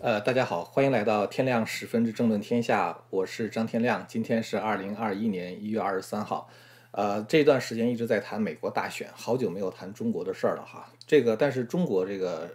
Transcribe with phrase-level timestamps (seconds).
[0.00, 4.04] 呃，大家好，欢迎来到天亮十分之争论天下，我是张天亮。
[4.06, 6.48] 今天是二零二一年一月二十三号。
[6.92, 10.88] 呃，这段时间一直在谈美国大选，好久没有谈中国的事儿了哈。
[11.04, 12.48] 这个，但是中国这个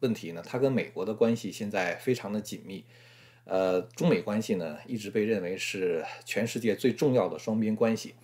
[0.00, 2.84] 问题呢，它跟美国的关系现在非常的紧密。
[3.44, 8.14] 呃，中美关系呢，一直被认为是全世界最重要的双边关系。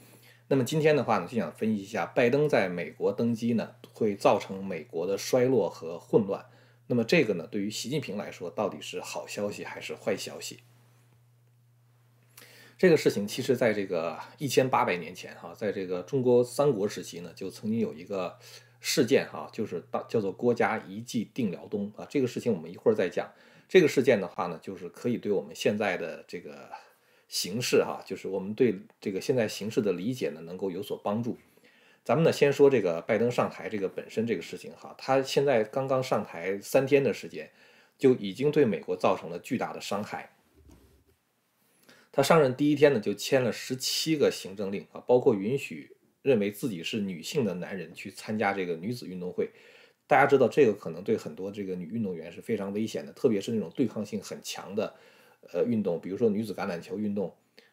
[0.46, 6.44] 那么今天的话呢，就想分析一下，拜登在美国登基呢，会造成美国的衰落和混乱。
[6.90, 10.58] 那么这个呢，对于习近平来说，到底是好消息还是坏消息？
[12.76, 18.36] 这个事情其实在这个一千八百年前，哈，在这个中国三国时期呢，就曾经有一个
[18.80, 22.04] 事件，哈，就是当叫做郭嘉一骑定辽东啊。
[22.10, 23.32] 这个事情我们一会儿再讲。
[23.68, 26.70] 这个事件的话呢，就是可以对我们现在的这个
[27.28, 31.38] 形势，哈，就是我们对这个现在形势的理解呢，能够有所帮助。
[32.10, 37.48] 咱们呢，先说这个拜登上台这个本身这个事情哈，他现在刚刚上台三天的时间，
[37.96, 40.28] 就已经对美国造成了巨大的伤害。
[42.10, 49.48] 他上任第一天呢，就签了十七个行政令啊，包括允许认为自己是女性的男人去参加这个女子运动会。
[50.08, 54.92] 大家知道这个可能对很多这个女运动员是非常危险的，特别是那种对抗性很强的
[55.52, 57.32] 呃运动，比如说女子橄榄球运动。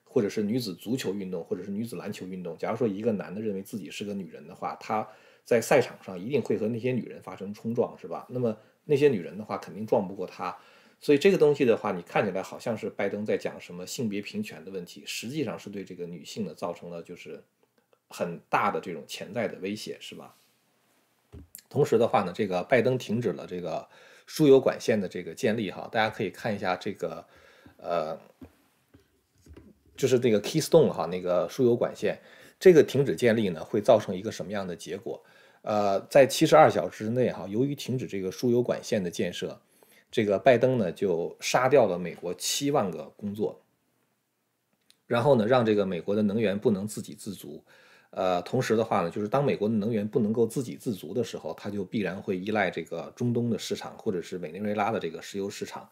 [0.09, 2.58] 或者是女子足球运动，或者是女子篮球运动。
[2.58, 5.08] 假如说一个男的认为自己是个女人的话，他
[5.44, 8.25] 在赛场上一定会和那些女人发生冲撞，是吧？
[8.30, 10.58] 那么那些女人的话，肯定撞不过他。
[10.99, 17.44] 所以这个东西的话，你看起来好像是拜登在讲什么性别平权的问题，实际上是对这个女性呢造成了就是
[18.09, 20.36] 很大的这种潜在的威胁，是吧？
[21.69, 23.88] 同时的话呢，这个拜登停止了这个
[24.25, 27.25] 输油管线的这个建立，哈，大家可以看一下这个，
[27.77, 28.19] 呃。
[29.97, 32.17] 就是这个 Keystone 哈，那个输油管线，
[32.59, 35.21] 这个停止建立呢，会造成一个什么样的结果？
[35.63, 39.59] 呃，在七十二小时之内哈，由于停止这个输油管线的建设，
[40.09, 43.59] 这个拜登呢就杀掉了美国七万个工作，
[45.07, 47.61] 然后呢，让这个美国的能源不能自给自足。
[48.11, 55.89] 呃，同时的话呢，就是当美国的能源不能够自给自足的时候，它就必然会依赖这个中东的市场，或者是委内瑞拉的这个石油市场。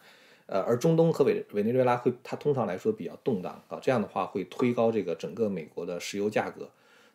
[0.47, 6.69] 呃，而中东和委委内瑞拉会，它通常来说比较动荡啊，这样的话会推高这个整个美国的石油价格，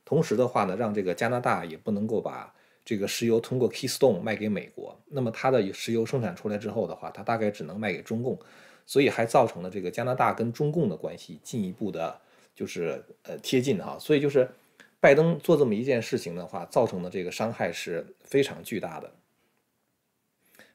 [0.05, 2.53] 同时的话呢，让这个加拿大也不能够把
[2.85, 8.37] 这个石油通过 Keystone 卖给美国，那么它的石油生产出来之后的话，它大概只能卖给中共，
[8.85, 12.21] 所以还造成了这个加拿大跟中共的关系进一步的，
[12.53, 14.51] 就是呃贴近哈，所以就是
[14.99, 19.13] 拜登做这么一件事情的话，造成的这个伤害是非常巨大的。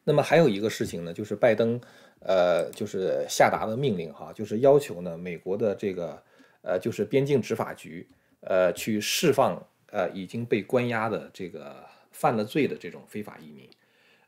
[0.06, 1.82] 那么还有一个事情呢，就是拜登。
[2.28, 6.20] 呃，就是下达的命令哈，就是要求呢，美国的这个
[6.64, 8.08] 呃，就是边境执法局
[8.42, 11.76] 呃，去释放呃已经被关押的这个
[12.12, 13.70] 犯了罪的这种非法移民。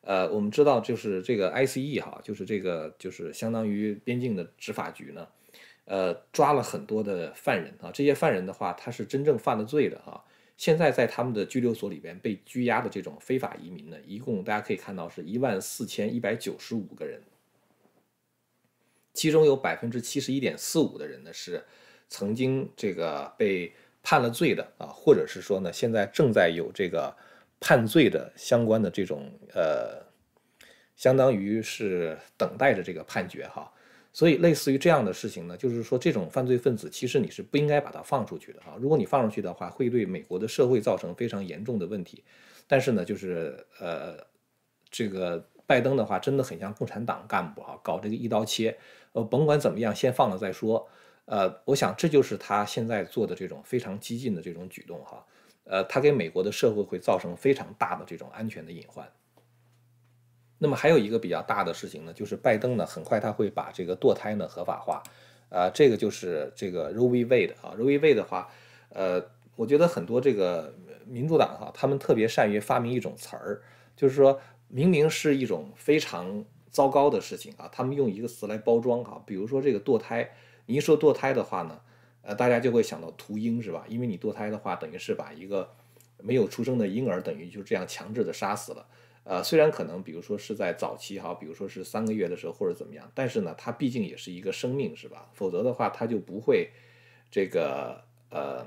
[0.02, 5.28] 呃，我们知道就是这个 ICE 哈，就是这个就是相当于边境的执法局呢，
[5.86, 10.24] 呃，抓了很多的犯人啊，这些犯人的话，他是真正犯了罪的哈。
[10.56, 17.20] 现在在他们的拘留所里边被拘押的这种非法移民呢，一共大家可以看到是一万四千一百九十五个人。
[19.18, 21.64] 其中有百分之七十一点四五的人呢是
[22.08, 23.74] 曾经这个被
[24.04, 27.12] 判了罪的啊，或者是说呢现在正在有这个
[27.60, 30.06] 判罪的相关的这种呃，
[30.96, 33.74] 相当于是等待着这个判决哈。
[34.14, 38.78] 所以类似于这样的事情呢，就是说这种犯罪分子其实你是不应该把他放出去的啊。
[38.80, 42.24] 如果你放出去的话，会对美国的社会造成非常严重的问题。
[42.68, 44.16] 但是呢，就是呃
[44.92, 45.44] 这个。
[45.68, 48.78] 拜登的话真的很像共产党干部啊，搞这个一刀切，
[49.12, 50.88] 呃，甭管怎么样，先放了再说。
[51.26, 55.26] 呃，我想这就是他现在做的这种非常激进的这种举动哈。
[55.64, 59.08] 呃，他给美国的社会会造成非常大的这种安全的隐患。
[60.58, 65.04] 那么还有一个比较大的事情呢，就是拜登呢很快他会把这个堕胎呢合法化。
[65.50, 68.50] 啊，这个就是这个 Roe v Wade 啊，Roe v Wade 的话，
[68.90, 69.24] 呃，
[69.56, 70.74] 我觉得很多这个
[71.06, 73.62] 民主党哈，他们特别善于发明一种词儿，
[73.96, 74.40] 就是说。
[74.70, 76.44] 明明是一种非常
[76.78, 80.30] 糟糕的事情啊，他们用一个词来包装哈，比如说这个堕胎，
[80.68, 81.82] 你一说堕胎的话呢，
[82.22, 83.84] 呃，大家就会想到屠婴是吧？
[83.88, 85.68] 因为你堕胎的话，等于是把一个
[86.20, 88.86] 没有出生的婴儿，等于就这样强制的杀死了。
[89.24, 95.28] 呃，虽然可能比如说是在早期哈，比如说是三个月的时候或者怎么样，但是呢，它毕竟也是一个生命是吧？
[95.34, 96.70] 否则的话，它就不会
[97.32, 98.64] 这个呃，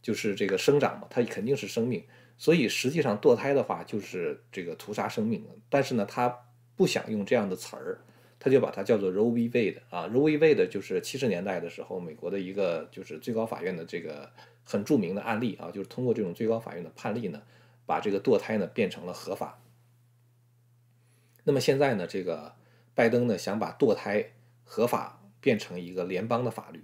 [0.00, 2.02] 就是这个生长嘛，它肯定是生命。
[2.38, 6.28] 所以实际上堕胎的话就是这个屠杀生命，但是呢，它
[6.82, 8.00] 不想用这样的词儿，
[8.40, 9.48] 他就把它叫做 Roe v.
[9.48, 10.38] Wade 啊，Roe v.
[10.38, 14.28] Wade 就是七十年代的时候美国的一个就是最高法院的这个
[14.64, 17.40] 很著名的案例啊，就是通过这种最高法院的判例呢，
[17.86, 19.62] 把这个堕胎呢变成了合法。
[21.44, 22.56] 那么现在呢，这个
[22.96, 24.32] 拜登呢想把堕胎
[24.64, 26.82] 合法变成一个联邦的法律，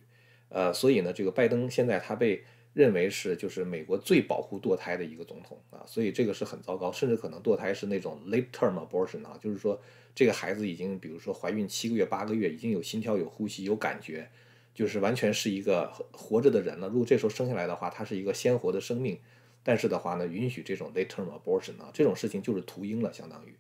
[0.50, 9.80] 呃，所以呢，这个拜登现在他被认为是就是美国最保护堕胎的一个总统啊，所以这个是很糟糕，甚至可能堕胎是那种 late term abortion 啊，就是说
[10.14, 14.28] 这个孩子已经比如说怀孕七个月、八个月，已经有心跳、有呼吸、有感觉，
[14.74, 16.88] 就是完全是一个活着的人了。
[16.88, 19.18] 如果这时候生下来的话，他是一个鲜活的生命，
[19.62, 23.54] 但是的话呢，允许这种 late term abortion 啊，这种事情就是屠婴了，相当于。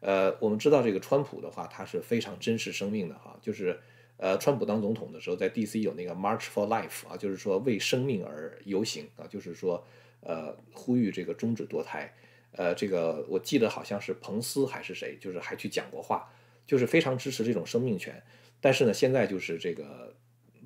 [0.00, 3.78] 呃，我们知道这个川普的话，他是非常珍视生命的哈，就是
[4.16, 5.80] 呃，川普当总统的时候，在 D.C.
[5.80, 9.84] 有那个 March for Life 啊，就是说为生命而游行啊，就是说
[10.20, 12.14] 呃，呼吁这个终止堕胎。
[12.52, 16.30] 呃，这个我记得好像是彭斯还是谁，就是还去讲过话，
[16.66, 18.22] 就是非常支持这种生命权。
[18.60, 20.14] 但是呢，现在就是这个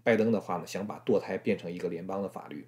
[0.02, 2.66] 拜登的话呢，想把堕胎变成一个联邦的法律。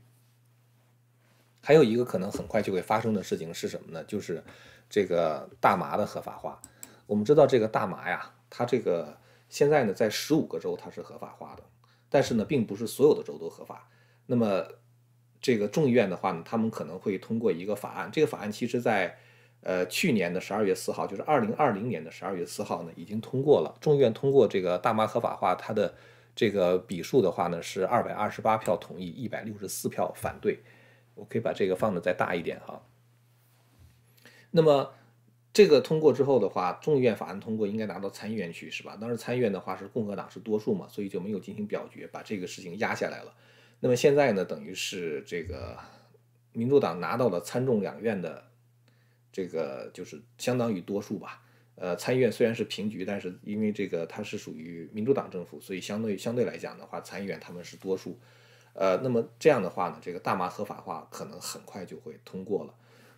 [1.60, 4.02] 还有一个可能很快就会发生的事情是什么呢？
[4.04, 4.42] 就是
[4.88, 6.62] 这个大麻的合法化。
[7.06, 11.62] 我们知道这个大麻呀，它这个现在呢在十五个州它是合法化的，
[12.08, 13.88] 但是呢并不是所有的州都合法。
[14.26, 14.66] 那么
[15.40, 18.10] 这个众议院的话呢，他们可能会通过一个法案。
[18.12, 19.16] 这个法案其实在
[19.62, 23.74] 呃去年的十二月四号，就是二零二零年的十二月四号呢已经通过了。
[23.80, 25.94] 众议院通过这个大麻合法化，它的
[26.34, 30.60] 这个笔数的话呢是二百二十八票同意，一百六十四票反对。
[31.14, 32.82] 我可以把这个放的再大一点哈。
[34.50, 34.92] 那么
[35.58, 38.96] 这个通过之后的话，众议院法案通过应该拿到参议院去是吧？
[39.00, 43.34] 当时参议院的话是共和党是多数嘛，所以就没有进行表决，把这个事情压下来了。
[43.80, 45.76] 那么现在呢，等于是这个
[46.52, 48.44] 民主党拿到了参众两院的
[49.32, 51.42] 这个就是相当于多数吧。
[51.74, 58.16] 呃，参议院虽然是平局，但是因为这个它是属于民主党政府，所以相对相对来讲的话，参议院他们是多数。
[58.74, 62.72] 呃，那么这样的话呢，这个大麻合法化可能很快就会通过了。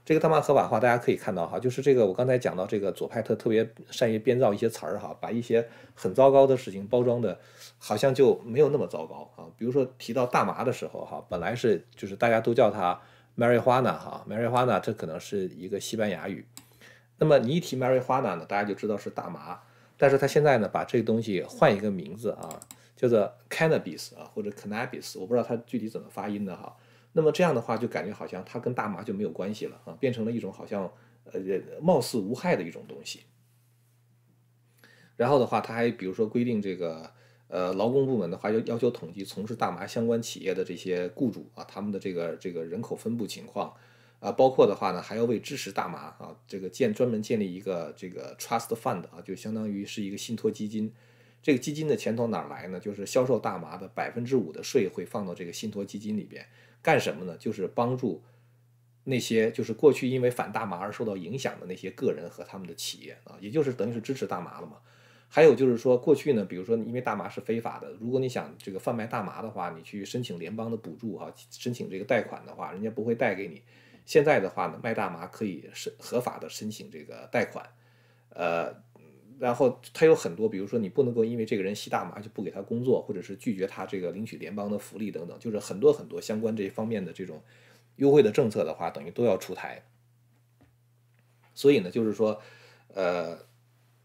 [0.05, 7.39] 这个大麻合法化，大家可以看到哈，就是这个我刚才讲到这个左派特特别善于编造一些词儿哈，把一些很糟糕的事情包装的，
[7.79, 9.47] 好像就没有那么糟糕啊。
[9.57, 13.01] 比如说提到大麻的时候哈，本来是就是大家都叫它
[13.37, 16.45] marijuana 哈，marijuana 这可能是一个西班牙语。
[17.19, 19.61] 那么你一提 marijuana 呢，大家就知道是大麻，
[19.97, 22.59] 但是他现在呢把这个东西换一个名字啊。
[22.97, 26.77] 叫做 cannabis 啊，或者 cannabis，我不知道它具体怎么发音的哈。
[27.13, 30.91] 那么这样的话，就感觉好像它跟大麻就没有关系了啊，变成了一种好像
[31.25, 31.41] 呃
[31.81, 33.21] 貌似无害的一种东西。
[35.17, 37.13] 然后的话，他还比如说规定这个
[37.49, 43.75] 呃劳工部门的话，要要求统计从事大麻相关企业的这些雇主啊，他们的这个这个人口分布情况
[44.21, 50.91] 啊，包括的话呢，还要为支持大麻啊这个建专门建立一个这个 trust fund 啊，就相当于是一个信托基金。
[51.43, 52.79] 这个基金的钱从哪儿来呢？
[52.79, 56.47] 就是销售大麻的百分之五的税会放到这个信托基金里边，
[56.83, 57.37] 干什么呢？
[57.39, 58.23] 就是帮助
[59.05, 64.79] 那些就是过去因为反大麻而受到影响的那些个人和他们的企业啊，也就是等于是支持大麻了嘛。
[65.29, 73.63] 还有就是说，过去呢，比如说因为大麻是非法的，如果你想这个贩卖大麻的话，你去申请联邦的补助哈，申请这个贷款的话，人家不会贷给你。
[74.05, 77.65] 现在的话呢，卖大麻可以申合法的申请这个贷款，
[78.31, 78.89] 呃。
[79.41, 87.43] 然后他有很多，比如说你不能够因为这个人吸大麻就不给他工作，或者是拒绝他这个领取联邦的福利等等，就是很多很多相关这方面的这种
[87.97, 89.83] 优惠的政策的话，等于都要出台。
[91.55, 92.39] 所以呢，就是说，
[92.89, 93.39] 呃，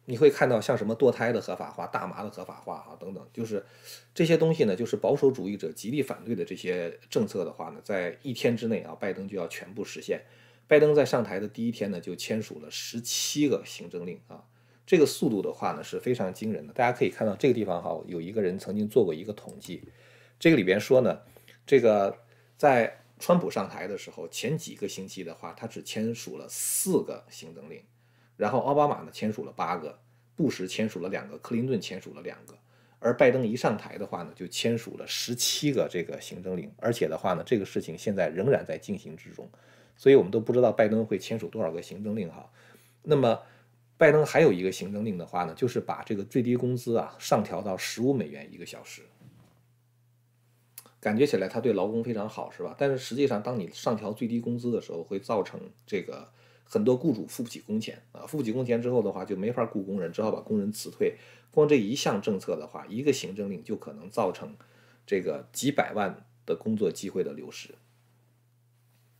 [0.05, 3.65] 你会看到像什么堕胎的合法化、大麻的合法化啊等等，就是
[4.13, 10.21] 这些东西呢，就是保守主义者极力反对的这些政策的话呢，在一天之内啊，拜登就要全部实现。
[10.65, 14.45] 拜登在上台的第一天呢，就签署了十七个行政令啊。
[14.85, 19.81] 这个速度的话呢是非常惊人的，大家可以看到这个地方哈，有一个人曾经做过一个统计，
[20.39, 21.21] 这个里边说呢，
[21.65, 22.15] 这个
[22.55, 27.81] 在川普上台的时候，前几个星期的话，他只签署了四个行政令，
[28.37, 29.97] 然后奥巴马呢签署了八个，
[30.35, 32.55] 布什签署了两个，克林顿签署了两个，
[32.99, 39.49] 而拜登一上台的话呢，就签署了十七个这个行政令，而且的话呢，这个事情现在仍然在进行之中，
[39.97, 42.51] 所以我们都不知道拜登会签署多少个行政令哈，
[43.01, 43.39] 那么。
[43.97, 49.03] 拜登还有一个行政令的话呢，就是把这个最低工资啊上调到十五美元一个小时。
[50.99, 52.75] 感觉起来他对劳工非常好，是吧？
[52.77, 56.27] 但是实际上，当你上调最低工资的时候，会造成这个
[56.63, 61.15] 很多雇主付不起工钱啊，付不起工钱之后的话，就没法雇工人，只好把工人辞退。
[61.51, 64.57] 光这一项政策的话，一个行政令就可能造成
[65.05, 67.75] 这个几百万的工作机会的流失。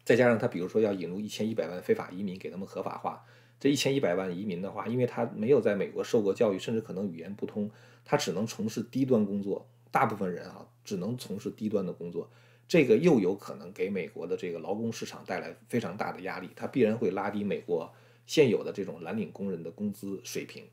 [0.03, 3.24] 再加上他比如说要引入一千一百万非法移民，给他们合法化。
[3.60, 7.70] 这一千一百万移民的话，因为他没有在美国受过教育，甚至可能语言不通，
[8.04, 9.66] 他只能从事低端工作。
[9.92, 12.30] 大部分人啊，只能从事低端的工作，
[12.68, 17.90] 这个又有可能给美国的这个劳工市场带来非常大的压力，它必然会拉低美国
[18.26, 20.66] 现有的这种蓝领工人的工资水平。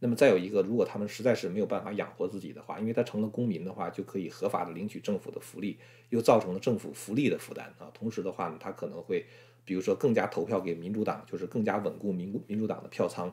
[0.00, 5.78] 那么再有一个，如果他们实在是没有办法养活自己的话，因为他成了公民的话，就可以合法的领取政府的福利，
[6.10, 7.88] 又造成了政府福利的负担啊。
[7.94, 9.24] 同时的话呢，他可能会，
[9.64, 13.32] 比如说更加投票给民主党，就是更加稳固民民主党的票仓。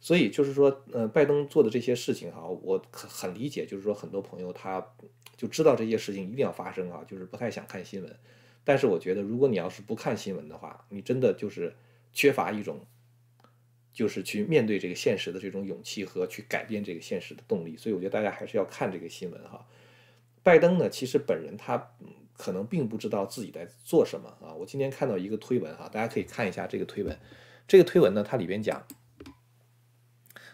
[0.00, 4.84] 所以就是说，呃，拜登做的这些事情哈，我很很理解，就是说很多朋友他
[5.36, 8.16] 就知道这些事情一定要发生啊，就是不太想看新闻。
[8.64, 11.74] 但是我觉得，如果你要是不看新闻的话，你真的就是
[12.12, 12.86] 缺乏一种。
[13.94, 19.66] 就是去面对这个现实的这种勇气和去改变这个现实的动力，所以我觉得大家还是要看这个新闻哈。
[20.42, 21.90] 拜登呢，其实本人他
[22.36, 24.54] 可能并不知道自己在做什么啊。
[24.54, 27.18] 我今天看到一个推文哈，大家可以看一下这个推文。
[27.66, 28.86] 这个推文呢，它里边讲，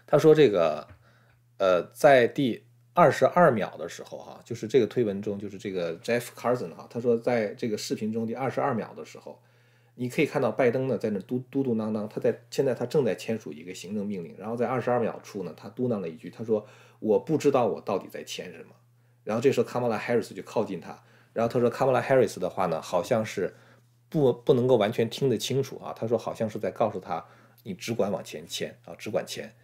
[0.07, 0.87] 他说这个
[1.59, 9.41] 呃，在第二十二秒的时候哈，就是这个推文中，就是这个 Jeff Carson 哈，他说在这个视频中第二十二秒的时候。
[10.01, 16.65] 你可以看到拜登呢在那嘟嘟嘟囔囔，他在现在他正在签署一个行政命令，然后在二十二秒处呢，他嘟囔了一句，他说
[17.01, 18.77] 我不知道我到底在签什么。
[19.25, 21.03] 然后这时候卡马拉·哈里斯就靠近他，
[21.39, 23.55] 然后他说卡马拉·哈里斯的话呢，好像是
[24.09, 25.95] 不不能够完全听得清楚啊。
[25.97, 27.25] 他说好像是在告诉他，
[27.63, 29.55] 你只管往前签啊，只管签。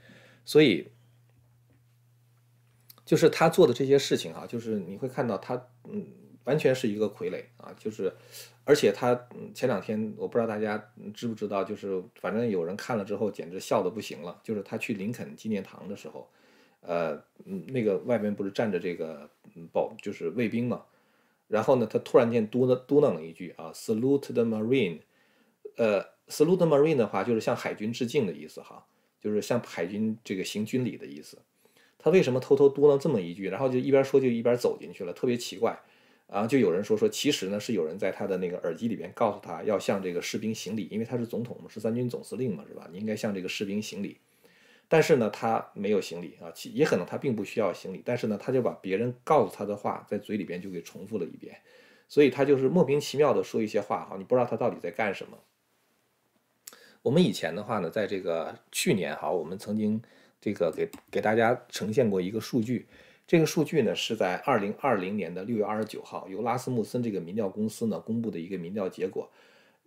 [0.45, 0.93] 所以
[3.05, 6.07] 就是他做的这些事情啊，就是你会看到他嗯，
[6.45, 8.15] 完全是一个傀儡啊，就是。
[8.67, 14.41] 而且他前两天，我不知道大家知不知道，就是反正有人看了之后，简直笑得不行了。
[14.45, 16.31] 就是他去林肯纪念堂的时候，
[16.83, 17.21] 呃，
[17.67, 19.29] 那个外边不是站着这个
[19.73, 20.83] 保，就是卫兵嘛。
[21.49, 25.01] 然后呢，他突然间嘟囔嘟囔了一句啊，“Salute the Marine”，
[25.77, 28.87] 呃，“Salute the Marine” 的话就是向海军致敬的意思哈，
[29.21, 31.39] 就是向海军这个行军礼的意思。
[31.99, 35.79] 他为什么偷偷嘟囔这么一句，然后就一边说就一边走进去了，特别奇怪。
[36.27, 42.89] 然后就有人说说，其实呢是有人在他的那个耳机里边告诉他要向这个士兵行礼，因为他是总统嘛，是三军总司令嘛，是吧？
[42.91, 44.19] 你应该向这个士兵行礼。
[44.89, 51.57] 但是呢，他没有行礼啊，其也可能他并不需要行礼，但是呢，他就把别人告诉他的话在嘴里边就给重复了一遍，
[52.09, 55.39] 所以他就是莫名其妙的说一些话哈，你不知道他到底在干什么。
[57.03, 60.01] 我们以前的话呢，在这个去年哈，我们曾经
[60.41, 62.87] 这个给给大家呈现过一个数据。
[63.27, 69.31] 这个数据呢，是在二零二零年的六月二十九号，由拉斯穆森这个民调公司呢公布的一个民调结果。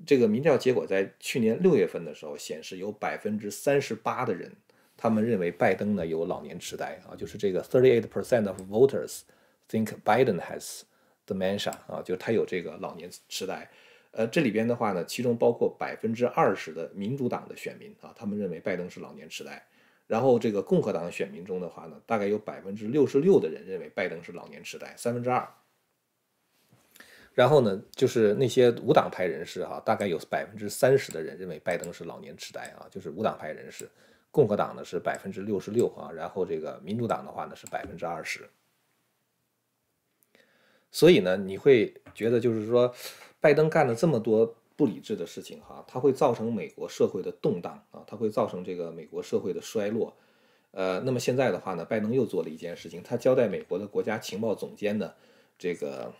[0.05, 4.51] 这个民调结果在去年六月份的时候显示，有百分之三十八的人，
[4.97, 9.21] 他们认为拜登呢有老年痴呆啊，就是这个 thirty eight percent of voters
[9.69, 10.81] think Biden has
[11.25, 13.69] dementia 啊，就是他有这个老年痴呆。
[14.11, 19.63] 呃，这里边的话呢，其中包括百分之二十的民主党的选民啊，他们认为拜登是老年痴呆。
[20.07, 25.47] 然后这个共和党选民中的话呢，大概有百分之六十六的人认为拜登是老年痴呆，三分之二。
[27.33, 33.87] 然后呢，就是那些无党派人士哈，大概有百分之三十的人认为拜登是老年痴呆啊，就是无党派人士。
[34.37, 38.47] 共和党呢是百分之六十六啊，然后这个民主党的话呢是百分之二十。
[40.91, 42.93] 所以呢，你会觉得就是说，
[43.39, 44.55] 拜登干了这么多。
[44.77, 50.15] 不理智的事情哈，它会造成美国社会的动荡啊，它会造成这个美国社会的衰落。
[50.69, 55.11] 呃，那么现在的话呢，拜登又做了一件事情，他交代美国的国家情报总监呢，
[55.57, 56.13] 这个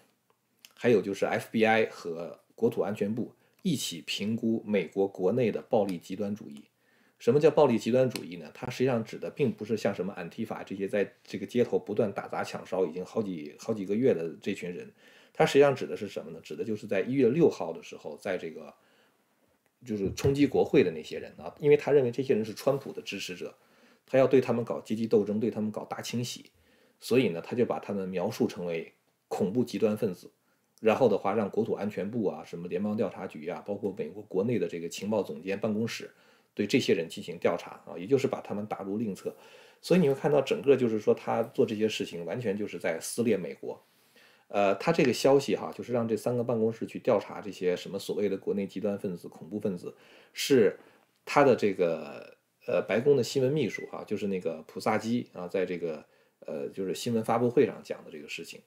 [0.74, 3.32] 还有就是 FBI 和国土安全部
[3.62, 6.64] 一起评估美国国内的暴力极端主义。
[7.20, 8.52] 什么叫暴力极端主义呢？
[8.54, 14.92] 它实际上指的并不是像什么安提法这些在这个街头不断打砸抢烧已经好几好几个月的这群人。
[15.34, 16.40] 它实际上指的是什么呢？
[16.42, 18.74] 指的就是在一月六号的时候，在这个
[19.86, 23.56] 就是冲击国会的那些人啊，因为他认为这些人是川普的支持者，
[24.06, 26.52] 他要对他们搞阶级斗争，对他们搞大清洗，
[27.00, 28.92] 所以呢，他就把他们描述成为
[29.28, 30.32] 恐怖极端分子，
[30.82, 36.10] 然后的话让国土安全部啊、什么联邦调查局啊，包括美国国内的这个情报总监办公室
[36.58, 39.32] 对这些人进行调查啊，也就是把他们打入另册，
[39.80, 43.80] 所以你会看到整个就是说他做这些事情完全就是在撕裂美国。
[44.48, 49.94] 呃，他这个消息哈，就是让这三个办公室去调查这些什么所谓的国内极端分子、恐怖分子，
[50.34, 50.76] 是
[51.24, 52.36] 他的这个
[52.66, 56.04] 呃白宫的新闻秘书哈，就是那个普萨基啊，在这个
[56.40, 58.60] 呃就是新闻发布会上讲的这个事情。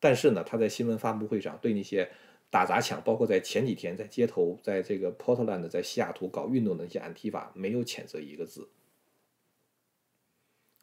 [0.00, 2.08] 但是呢，他在新闻发布会上对那些
[2.54, 8.70] 打砸抢，包括在前几天在街头，在这个 Portland，在西雅图搞运动的那些安提法，没有谴责一个字。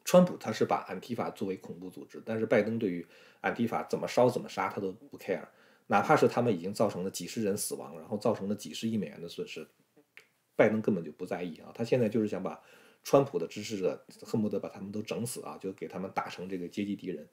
[0.04, 3.06] 川普他是把安提法作为恐怖组织，但是拜登对于
[3.40, 5.48] 安提法怎么烧怎么杀他都不 care，
[5.86, 9.66] 哪怕是他们已经造成了几十人死亡，然后造成了几十亿美元的损失，
[10.54, 11.72] 拜登根本就不在意啊！
[11.74, 12.60] 他现在就是想把
[13.02, 17.26] 川普的支持者恨不得把他们都整死啊，就给他们打成这个阶级敌人。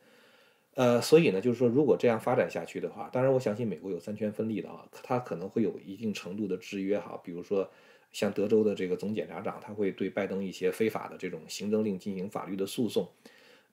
[0.80, 7.70] 呃，所以呢，就是说如果这样发展下去的话，当然我相信美国有三权分立的啊，他可能会有一定程度的制约哈，比如说
[8.14, 13.10] 像德州的这个总检察长，他会对拜登一些非法的这种行政令进行法律的诉讼。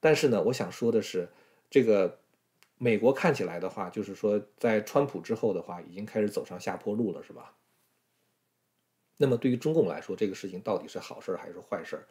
[0.00, 1.28] 但是呢，我想说的是，
[1.70, 2.18] 这个
[2.76, 7.54] 美国看起来的话，就是说在川普之后的话，已经开始走上下坡路了，是吧？
[9.16, 12.04] 那么对于中共来说，这个事情到底是好事还是坏事？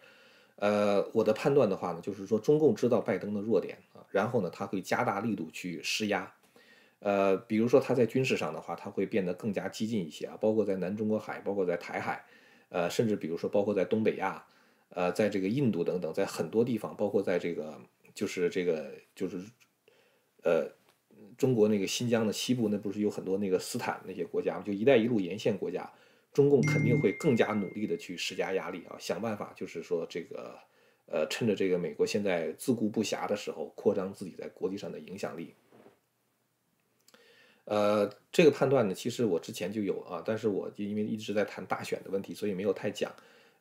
[0.57, 6.33] 呃，我的判断的话呢，就是说中共知道拜登的弱点啊，然后呢，他会加大力度去施压。
[6.99, 12.25] 呃，比如说他在军事上的话，他会变得更加激进一些啊，包括在南中国海，包括在台海，
[12.69, 14.45] 呃，甚至比如说包括在东北亚，
[14.89, 17.77] 呃，在这个印度等等，在很多地方，包括在这个
[18.13, 19.43] 就是这个就是
[20.43, 20.71] 呃
[21.37, 24.63] 中国那个新疆的西部，那不是有很多那个斯坦那些国家吗？
[24.65, 25.91] 就“一带一路”沿线国家。
[26.35, 30.59] 中共肯定会更加努力的去施加压力啊，想办法就是说这个，
[31.05, 35.55] 呃，趁着这个美国现在自顾不暇的时候，扩张自己在国际上的影响力。
[37.63, 43.09] 呃，这个判断呢，其实我之前就有啊，但是我就因为一直在谈大选的问题，所以没有太讲。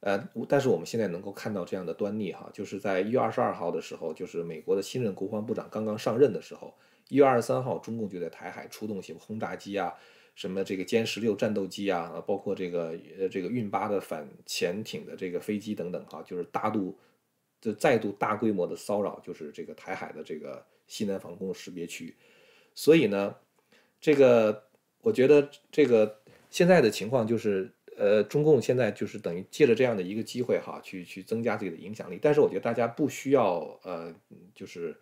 [0.00, 6.74] 呃，但是我们现在能够看到这样的端倪哈，就是在一月二十二号的时候，就是美国的新任国防部长刚刚上任的时候，
[7.08, 9.94] 一月二十三号，中共就在台海出动些轰炸机啊。
[10.34, 16.98] 什么这个歼十六战斗机啊，包括这个呃这个运八的反潜艇的这个飞机等等哈，就是大度
[17.60, 22.14] 就再度大规模的骚扰，就是这个台海的这个西南防空识别区。
[22.74, 23.34] 所以呢，
[24.00, 24.64] 这个
[25.02, 32.18] 我觉得这个现在的情况就是，呃，中共现在就是等于借着这样的一个机会哈，去去增加自己的影响力。
[32.20, 34.12] 但是我觉得大家不需要呃，
[34.54, 34.96] 就是。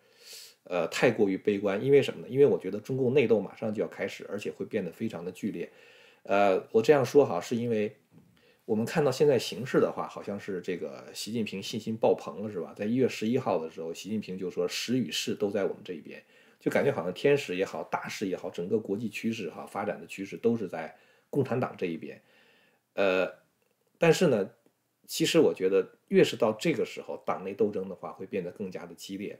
[0.65, 2.27] 呃，太过于悲观，因为什么呢？
[2.29, 5.69] 因为我觉得中共内斗马上就要开始，而且会变得非常的剧烈。
[6.23, 7.93] 呃，我这样说哈，是因为
[8.63, 12.73] 我们看到现在形势的话，好像是这个习近平信心爆棚了，是吧？
[12.73, 16.23] 在一月十一号的时候，习近平就说时与势都在我们这一边，
[16.61, 20.95] 就感觉好像天时也好，大势也好，整个国际趋势哈，发展的趋势都是在
[21.29, 22.21] 共产党这一边。
[22.93, 23.29] 呃，
[23.97, 24.49] 但是呢，
[25.05, 29.37] 其实我觉得越是到这个时候，党内斗争的话会变得更加的激烈。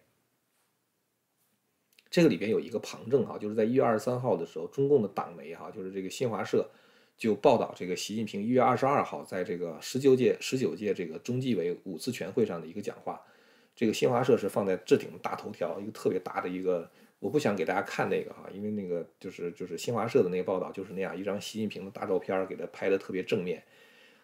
[2.13, 6.69] 这个里边有一个旁证哈，就是在一月二十三号的时候，中共的党媒哈，就是这个新华社，
[7.17, 13.19] 就报道这个习近平一月二十二号在这个十九届十九届这个中纪委五次全会上的一个讲话。
[13.75, 23.63] 这个新华社是放在置顶大头条，一个特别大的一个，我不想给大家看那个哈，因为那个就是就是新华社的那个报道就是那样一张习近平的大照片，给他拍的特别正面。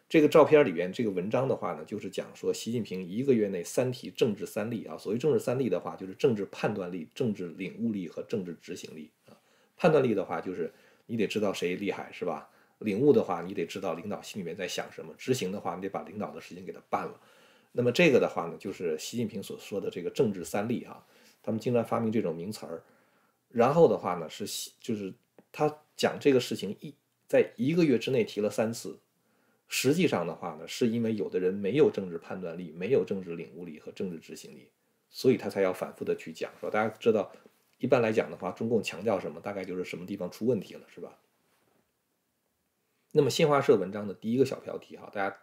[0.09, 4.97] 这个照片里边，这个文章的话呢，就是讲说习近平一个月内三提政治三力啊。
[4.97, 9.37] 所谓政治三力的话，就是政治判断力、政治领悟力和政治执行力啊。
[9.77, 10.73] 判断力的话，就是
[11.05, 12.49] 你得知道谁厉害，是吧？
[12.79, 17.21] 领悟的话，你得知道领导心里面在想什么；执行的话，你得把领导的事情给他办了。
[17.73, 21.05] 那么这个的话呢，就是习近平所说的这个政治三力啊。
[21.43, 22.81] 他们经常发明这种名词儿。
[23.49, 25.13] 然后的话呢，是就是
[25.51, 26.95] 他讲这个事情一
[27.27, 28.97] 在一个月之内提了三次。
[29.71, 34.67] 实际上的话呢，是因为有的人没有政治判断力，没有政治领悟力和政治执行力，
[35.11, 36.51] 所以他才要反复的去讲。
[36.59, 37.31] 说大家知道，
[37.77, 41.19] 一般来讲的话，中共强调什么，大概就是什么地方出问题了，是吧？
[43.11, 45.37] 那么新华社文章的第一个小标题哈，大家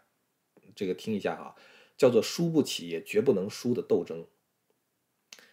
[0.74, 1.54] 这个听一下哈，
[1.96, 4.26] 叫做“输不起也绝不能输的斗争”。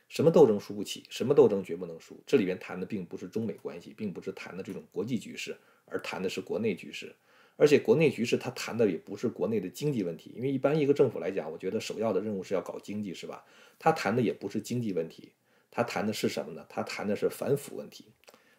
[0.09, 1.05] 什么斗争输不起？
[1.09, 2.21] 什么斗争绝不能输？
[2.25, 5.55] 这里边谈的并不是中美关系，并不是谈的这种国际局势，
[5.85, 7.15] 而谈的是国内局势。
[7.55, 13.45] 而且国内局势，他谈的也不是国内的经济问题，因为一般一个政府来讲，我觉得首要的任务是要搞经济，是吧？
[13.77, 15.33] 他谈的也不是经济问题，
[15.69, 16.65] 他谈的是什么呢？
[16.67, 18.11] 他谈的是反腐问题。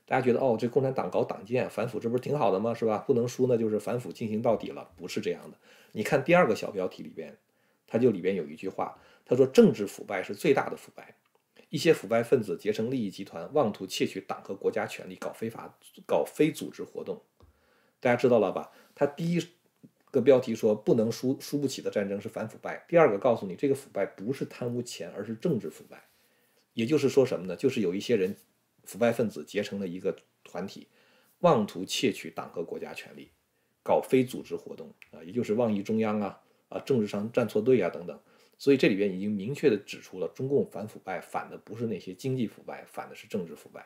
[0.07, 2.75] 大家觉得哦，这共产党搞党建反腐，这不是挺好的吗？
[2.75, 2.99] 是吧？
[2.99, 5.57] 不能输，那就是反腐进行到底了，不是这样的。
[5.93, 7.37] 你看第二个小标题里边，
[7.87, 11.17] 它就里边有一句话，他说政治腐败是最大的腐败，
[11.71, 15.75] 一些腐败分子结成利益集团，妄图窃取党和国家权力，搞非法、
[16.07, 17.23] 搞非组织活动。
[18.01, 18.71] 大家知道了吧？
[18.95, 19.41] 他第一
[20.11, 26.05] 个标题说不能输输不起的战争是反腐败，第二个告诉你这个腐败不是贪污钱，而是政治腐败。
[26.73, 27.57] 也就是说什么呢？
[27.57, 28.37] 就是有一些人
[28.85, 30.89] 腐败分子结成了一个团体，
[31.41, 33.31] 妄图窃取党和国家权力，
[33.83, 38.19] 搞非组织活动啊，也就是妄议中央啊啊，政治上站错队啊等等。
[38.57, 43.85] 所以这里边已经明确的指出了，中共反腐败反的不是那些经济腐败，反的是政治腐败。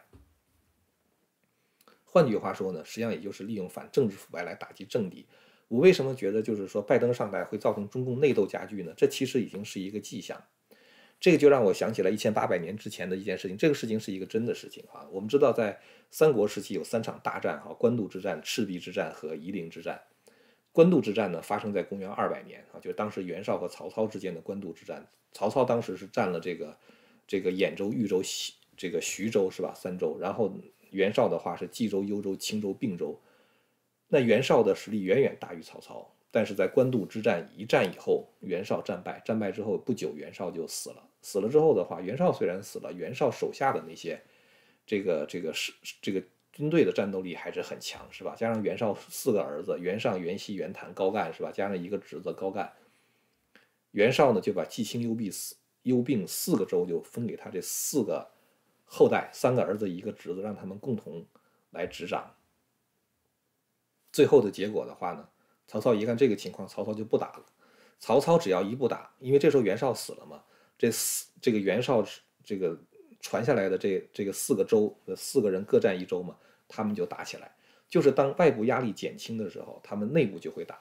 [2.18, 5.24] 换句话说呢，实际上也就是利用反政治腐败来打击政敌。
[5.68, 8.92] 我为什么觉得就是说拜登上台会造成中共内斗加剧呢？
[8.96, 10.42] 这其实已经是一个迹象。
[11.20, 13.57] 这个就让我想起了一千八百年之前的一件事情。
[13.57, 15.07] 这个事情是一个真的事情啊。
[15.12, 15.78] 我们知道在
[16.11, 20.02] 三国时期有三场大战哈：官渡之战、赤壁之战和夷陵之战。
[20.72, 25.07] 官渡之战呢发生在公元二百年啊，就是当时袁绍和曹操之间的官渡之战。
[25.33, 26.76] 曹操当时是占了这个
[27.28, 29.72] 这个兖州、豫州、西这个徐州是吧？
[29.72, 30.52] 三州，然后。
[30.90, 33.20] 袁绍的话是冀州、幽州、青州、并州，
[34.09, 41.05] 那袁绍的实力远远大于曹操，但是在官渡之战一战以后，袁绍战败，战败之后不久，袁绍就死了。
[41.20, 44.20] 死了之后的话，袁绍虽然死了，袁绍手下的那些
[44.87, 46.22] 这个这个是这个
[46.53, 48.35] 军队的战斗力还是很强，是吧？
[48.37, 51.51] 加上袁绍四个儿子，袁尚、袁熙、袁谭、高干，是吧？
[51.51, 52.72] 加上一个侄子高干，
[53.90, 58.31] 袁绍呢就把冀青幽闭四幽并四个州就分给他这四个
[58.88, 61.27] 后代，三个儿子一个侄子，让他们共同
[61.70, 62.35] 来执掌。
[64.11, 65.29] 最后的结果的话呢，
[65.66, 67.44] 曹操一看这个情况，曹操就不打了。
[68.01, 70.42] 曹操只要一不打，因为这时候袁绍死了嘛，
[70.79, 72.05] 这四这个袁绍
[72.42, 72.81] 这个
[73.20, 77.55] 传下来的这这个四个州的四个人各占一州嘛，他们就打起来。
[77.88, 80.81] 就是当外部压力减轻的时候，他们内部就会打。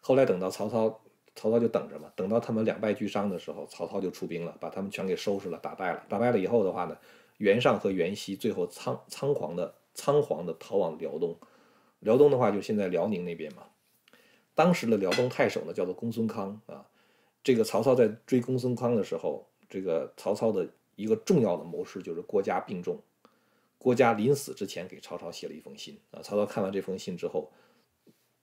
[0.00, 1.03] 后来等到曹操，
[1.34, 6.04] 曹操就等着嘛，等到他们两败俱伤的时候，曹操就出兵了，把他们全给收拾了，打败了。
[6.08, 6.96] 打败了以后的话呢，
[7.38, 11.36] 袁尚和袁熙最后仓仓皇的仓皇的逃往辽东。
[12.00, 13.64] 辽东的话，就现在辽宁那边嘛。
[14.54, 16.86] 当时的辽东太守呢，叫做公孙康啊。
[17.42, 23.02] 这个曹操在追公孙康的时候，这个曹操的一个重要的谋士就是郭嘉病重。
[23.76, 26.22] 郭嘉临死之前给曹操写了一封信啊。
[26.22, 27.50] 曹操看完这封信之后，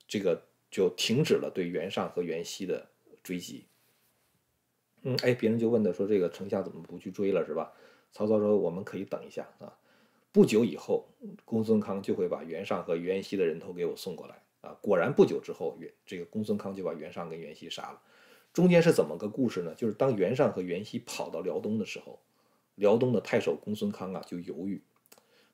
[0.06, 2.88] 这个就停止了对袁尚和袁熙的
[3.22, 3.66] 追击。
[5.02, 7.72] 嗯，哎，别人就问他说：“这个丞相怎么不去追了，是吧？”
[8.10, 9.76] 曹操说：“我们可以等一下啊。”
[10.32, 11.06] 不久以后，
[11.44, 14.72] 公孙康就会把袁尚和袁熙的人头给我送过来啊！
[14.80, 18.00] 果然，不久之后，袁这个公孙康就把袁尚跟袁熙杀了。
[18.54, 19.74] 中间是怎么个故事呢？
[19.74, 22.18] 就是当袁尚和袁熙跑到辽东的时候，
[22.76, 24.80] 辽东的太守公孙康啊就犹豫，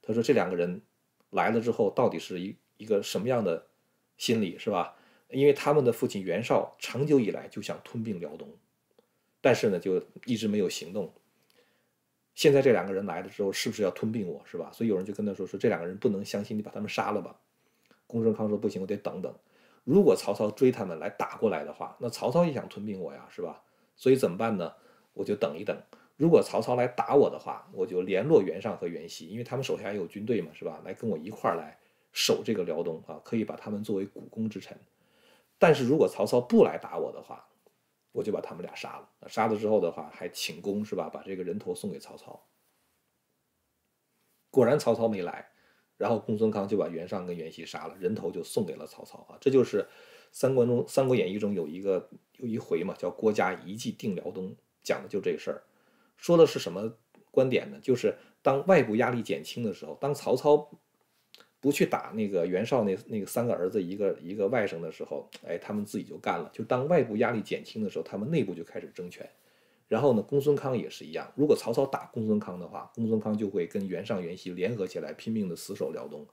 [0.03, 0.83] 他说这两个人
[1.31, 3.67] 来了之后，到底是一一个什么样的
[4.17, 4.95] 心理，是吧？
[5.31, 8.49] 因为他们的父亲袁绍长久以来就想吞并辽东，
[9.41, 11.13] 但是呢，就一直没有行动。
[12.35, 14.71] 现在这两个人来了之后，是不是要吞并我，是吧？
[14.73, 17.37] 所以有人就跟他说：“说这两个人不能相信，你把他们杀了吧。”
[18.07, 19.35] 公孙康说：“不行，我得等等。
[19.85, 23.63] 如果曹操追他们来打过来的话，那曹操也想吞并我呀，是吧？
[23.97, 24.73] 所以怎么办呢？
[25.15, 25.77] 我就等一等。
[26.17, 30.81] 如果曹操来打我的话，我就联络袁尚和袁熙，因为他们手下也有军队嘛，是吧？
[30.85, 31.77] 来跟我一块儿来
[32.13, 34.79] 守这个辽东啊，可以把他们作为股肱之臣。
[35.59, 37.49] 但是如果曹操不来打我的话，
[38.13, 41.09] 我就把他们俩杀了，杀了之后的话还请功是吧？
[41.09, 42.49] 把这个人头送给曹操。
[44.51, 45.51] 果然曹操没来，
[45.97, 49.37] 然后公孙康就把袁尚跟袁熙杀了，人头就送给了曹操啊。
[49.41, 49.87] 这就是
[50.33, 55.65] 三国中《三国演义》中有一个有一回嘛，叫郭嘉一计定辽东，讲的就这事儿。
[56.17, 56.97] 说的是什么
[57.31, 57.79] 观点呢？
[57.83, 60.71] 就是当外部压力减轻的时候，当曹操。
[61.61, 66.49] 不去打那个袁绍那那个三个儿子一个一个外甥的时候，哎，他们自己就干了。
[66.53, 69.29] 就当外部压力减轻的时候，他们内部就开始争权。
[69.89, 71.33] 然后呢，公孙康也是一样。
[71.35, 76.27] 如果曹操打公孙康的话，公孙康就会跟袁尚、袁熙联合起来拼命的死守辽东。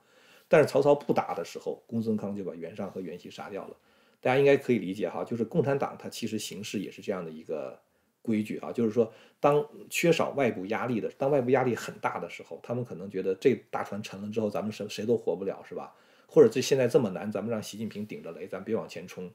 [0.46, 3.76] 但是曹操不打的时候，公孙康就把袁尚和袁熙杀掉了。
[4.20, 7.80] 大家应该可以理解哈，就是共产党它其实形式也是这样的一个。
[8.26, 15.94] 规矩啊，就是说，当缺少外部压力的，当外部压力很大的时候，他们可能觉得这大船沉了之后，咱们谁谁都活不了，是吧？
[16.26, 19.30] 或者这现在这么难，咱们让习近平顶着雷，咱别往前冲。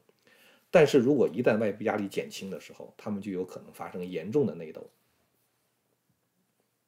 [0.70, 4.90] 但是如果一旦外部压力减轻的时候，他们就有可能发生严重的内斗。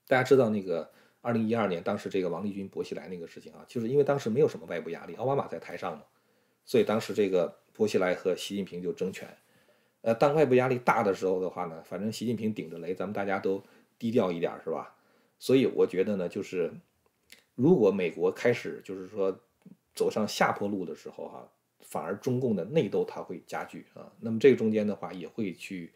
[0.08, 6.04] 大家知道那个二零一二年当时这个王立军薄熙来那个事情啊，就是因为当时没有什么外部压力，奥巴马在台上嘛，
[6.66, 9.28] 所以当时这个薄熙来和习近平就争权。
[10.04, 13.64] 呃，当外部压力大的时候的话呢，反正习近平顶着雷，咱们大家都
[13.98, 14.96] 低调一点，是吧？
[15.40, 16.72] 所以我觉得呢，就是
[17.56, 19.40] 如果美国开始就是说
[19.96, 24.12] 走上下坡路的时候，哈，反而中共的内斗它会加剧啊。
[24.20, 25.92] 那么这个中间的话，也会去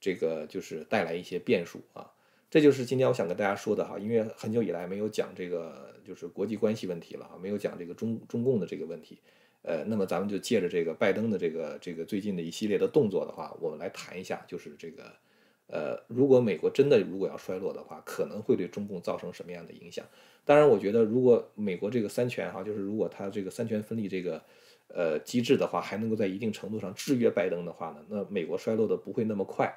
[0.00, 2.12] 这个就是带来一些变数啊。
[2.50, 9.18] 这就是今天我想跟大家说的哈，因为很久以来没有讲这个就是国际关系问题了啊，没有讲这个中中共的这个问题。
[9.62, 15.12] 呃，那么咱们就借着这个拜登的这个这个最近的一系列的动作的话，我们来谈一下，就是这个，
[15.66, 20.06] 呃，如果美国真的如果要衰落的话，可能会对中共造成什么样的影响？
[20.44, 24.42] 当然，我觉得如果美国这个三权哈，就是如果它这个三权分立这个
[24.86, 29.70] 呃机制的话，还能够在一定程度上制约拜登的话呢，那美国衰落的不会那么快。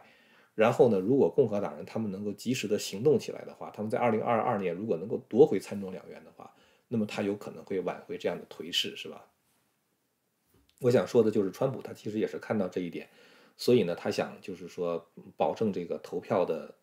[0.54, 6.54] 然后呢，如果共和党人他们能够及时的行动起来的话，他们在二零二二年如果能够夺回参众两院的话，
[6.88, 9.26] 那么他有可能会挽回这样的颓势，是吧？
[10.82, 13.08] 我想说的就是，川普他其实也是看到这一点，
[13.56, 16.74] 所以呢，他想就是说保证这个投票的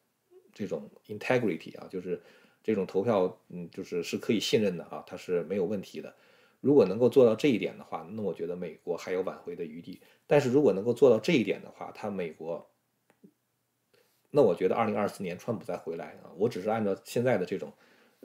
[0.54, 2.22] 这种 integrity 啊，就是
[2.62, 6.14] 这种投票，嗯，就是是可以信任的啊，他是没有问题的。
[6.60, 10.00] 如果能够做到这一点的话，那我觉得美国还有挽回的余地。
[10.26, 12.68] 但是如果能够做到这一点的话，他美国，
[14.30, 17.72] 那我觉得二零二四年川普再回来啊，我只是按照现在的这种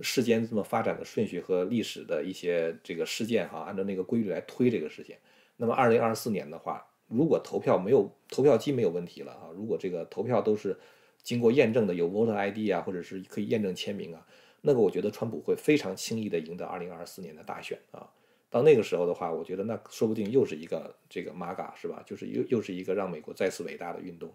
[0.02, 5.16] 世间这么发展的顺序和历史的一些这个事件哈，按照那个规律来推这个事情。
[5.58, 10.78] 那么二零二四年的话，如果投票没有投票机没有问题了啊，如果这个投票都是
[11.22, 14.26] 经过验证的，有 Voter ID 啊，或者是可以验证签名啊，
[14.62, 18.10] 那个我觉得川普会非常轻易的赢得二零二四年的大选啊。
[18.50, 22.04] 到那个时候的话，我觉得那说不定又是一个这个 MAGA 是吧？
[22.06, 24.32] 就是又又是一个让美国再次伟大的运动。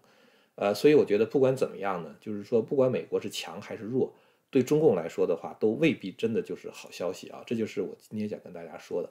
[0.55, 4.13] 呃，所以我觉得不管怎么样呢，就是说不管美国是强还是弱，
[4.49, 7.41] 对中共来说的话，都未必真的就是好消息啊。
[7.45, 9.09] 这就是我今天想跟大家说的。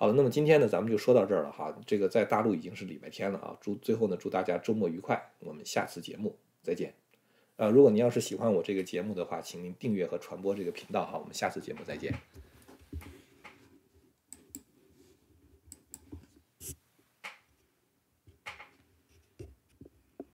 [0.00, 1.76] 好了，那么今天呢，咱们就说到这儿了哈。
[1.84, 3.54] 这个在大陆已经是礼拜天了啊。
[3.60, 5.30] 祝最后呢，祝大家周末愉快。
[5.40, 6.94] 我们下次节目再见。
[7.56, 11.18] 呃，如果您要是喜欢我这个节目的话，请您订阅和传播这个频道哈。
[11.18, 12.14] 我们下次节目再见。